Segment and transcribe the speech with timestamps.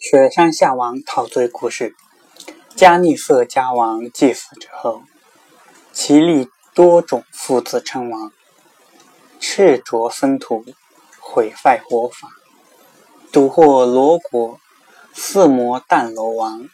[0.00, 1.96] 雪山下王陶醉故事。
[2.76, 5.02] 迦尼色迦王祭死之后，
[5.92, 8.30] 其立多种父子称王，
[9.40, 10.64] 赤着僧徒，
[11.18, 12.28] 毁坏佛法，
[13.32, 14.60] 独获罗国
[15.12, 16.68] 四魔淡罗王。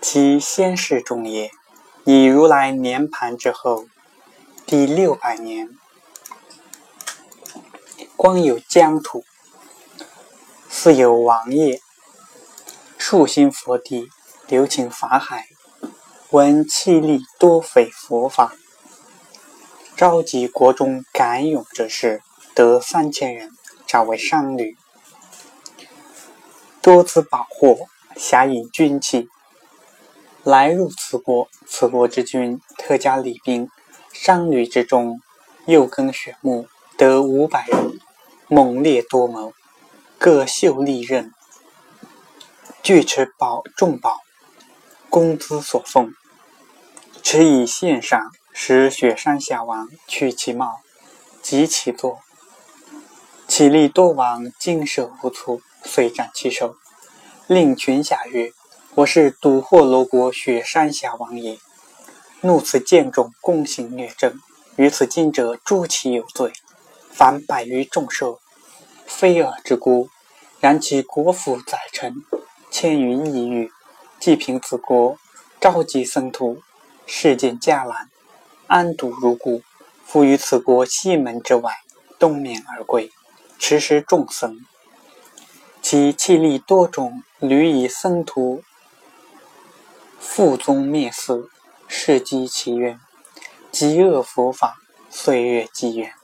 [0.00, 1.50] 其先世众也，
[2.04, 3.86] 以如来年盘之后，
[4.64, 5.76] 第六百年，
[8.16, 9.24] 光有疆土，
[10.68, 11.80] 似有王爷。
[13.04, 14.08] 树心佛地，
[14.46, 15.48] 留情法海，
[16.30, 18.54] 闻气力多匪佛法，
[19.96, 22.22] 召集国中敢勇之士，
[22.54, 23.50] 得三千人，
[23.88, 24.76] 召为商旅，
[26.80, 29.28] 多资宝货，侠引军器，
[30.44, 31.48] 来入此国。
[31.66, 33.68] 此国之君特加礼兵，
[34.12, 35.20] 商旅之中，
[35.66, 37.98] 又耕选木，得五百人，
[38.46, 39.52] 猛烈多谋，
[40.18, 41.34] 各秀利刃。
[42.82, 44.18] 具持宝重宝，
[45.08, 46.12] 工资所奉，
[47.22, 50.80] 持以献上，使雪山下王取其帽，
[51.40, 52.18] 及其座。
[53.46, 56.74] 其力多王精舍无措，遂斩其首，
[57.46, 58.50] 令群下曰
[58.96, 61.58] ：“我是独获罗国雪山下王也。
[62.40, 64.34] 怒此剑众，攻行虐政，
[64.74, 66.52] 于此今者诛其有罪，
[67.12, 68.40] 凡百余众兽，
[69.06, 70.08] 非尔之孤，
[70.58, 72.16] 然其国府宰臣。”
[72.72, 73.70] 千云一遇，
[74.18, 75.18] 济平此国，
[75.60, 76.62] 召集僧徒，
[77.04, 78.08] 世见迦兰，
[78.66, 79.60] 安堵如故，
[80.06, 81.70] 复于此国西门之外，
[82.18, 83.12] 东面而归，
[83.58, 84.64] 持时众僧。
[85.82, 88.64] 其气力多种，屡以僧徒
[90.18, 91.50] 复宗灭寺，
[91.86, 92.98] 世积其愿，
[93.70, 94.78] 极恶佛法，
[95.10, 96.14] 岁月积远，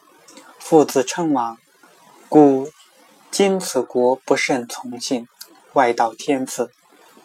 [0.58, 1.58] 父子称王，
[2.30, 2.70] 故
[3.30, 5.28] 今此国不甚从信。
[5.74, 6.70] 外道天子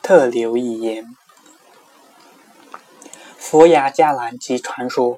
[0.01, 1.15] 特留一言：
[3.37, 5.17] 佛牙迦兰即传说，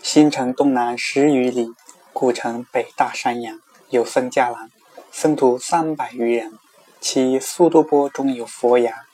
[0.00, 1.74] 新城东南十余里，
[2.12, 3.58] 故城北大山阳，
[3.88, 4.70] 有僧迦兰，
[5.10, 6.52] 僧徒三百余人。
[7.00, 9.06] 其苏多波中有佛牙，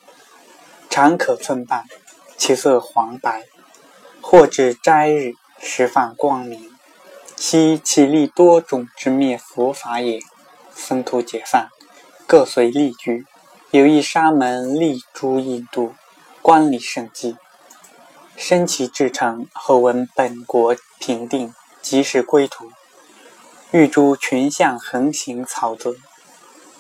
[0.90, 1.84] 常可寸半，
[2.36, 3.44] 其色黄白，
[4.20, 6.68] 或至斋日时放光明。
[7.36, 10.20] 悉其立多种之灭佛法也。
[10.74, 11.68] 僧徒解散，
[12.26, 13.24] 各随利居。
[13.76, 15.94] 有一沙门立诸印度，
[16.40, 17.36] 观礼圣迹，
[18.34, 19.46] 身其至诚。
[19.52, 22.70] 后闻本国平定，即时归途。
[23.72, 25.94] 欲诸群象横行草泽，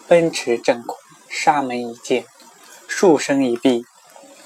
[0.08, 0.96] 奔驰正恐。
[1.28, 2.24] 沙门一见，
[2.88, 3.84] 数声一闭。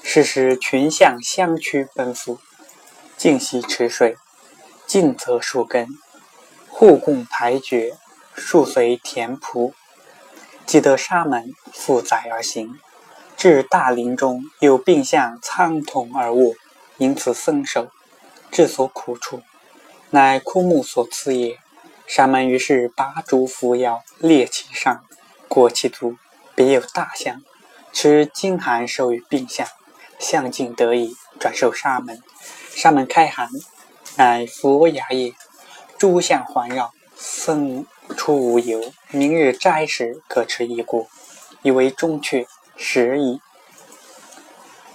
[0.03, 2.37] 是时群象相驱奔赴，
[3.15, 4.17] 静息池水，
[4.85, 5.87] 尽则树根，
[6.67, 7.95] 互共排绝，
[8.35, 9.71] 数随田仆。
[10.71, 12.79] 即得沙门负载而行，
[13.35, 16.53] 至大林中，有病象苍瞳而卧，
[16.95, 17.89] 因此僧首，
[18.49, 19.41] 至所苦处，
[20.11, 21.57] 乃枯木所赐也。
[22.07, 25.03] 沙门于是拔竹扶摇，列其上，
[25.49, 26.15] 过其足，
[26.55, 27.43] 别有大象，
[27.91, 29.67] 持金函授予病象，
[30.19, 32.23] 象尽得已，转授沙门。
[32.69, 33.49] 沙门开函，
[34.15, 35.33] 乃佛牙也。
[35.97, 37.85] 诸相环绕，僧。
[38.17, 41.05] 出无由，明日斋时可吃一果，
[41.63, 43.41] 以为中去，食矣。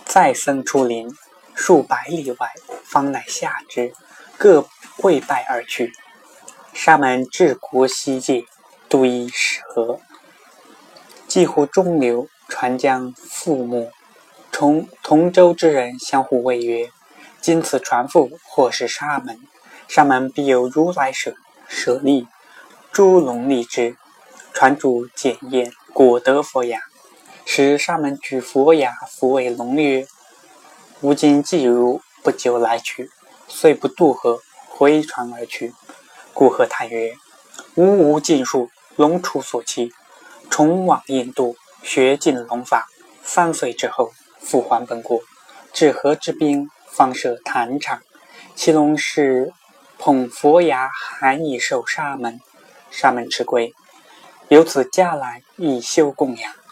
[0.06, 1.14] 再僧出林，
[1.54, 3.92] 数百里外，方乃下之，
[4.38, 4.66] 各
[4.96, 5.92] 跪拜而去。
[6.72, 8.46] 沙门治国西界，
[8.88, 10.00] 度以始河，
[11.28, 13.90] 几乎中流，船将覆没。
[14.50, 16.88] 同同舟之人相互谓曰
[17.42, 19.38] ：“今此船覆，或是沙门。
[19.86, 21.34] 沙门必有如来舍
[21.68, 22.26] 舍利。”
[22.90, 23.94] 诸龙立之，
[24.58, 26.80] 传主检验，果得佛牙。
[27.44, 30.06] 使沙门举佛牙，抚为龙曰
[31.02, 33.10] ：“吾今既如，不久来取。”
[33.48, 34.40] 遂不渡河，
[34.70, 35.74] 回船而去。
[36.32, 37.14] 故何叹曰
[37.76, 39.92] ：“吾无尽数，龙出所期，
[40.48, 42.88] 重往印度，学尽龙法。
[43.22, 44.10] 三岁之后，
[44.40, 45.20] 复还本国。
[45.74, 48.00] 至河之滨，方设坛场。
[48.54, 49.52] 其龙是
[49.98, 52.40] 捧佛牙，含以受沙门。”
[52.90, 53.74] 沙门持归，
[54.48, 56.65] 由此家来以修供养。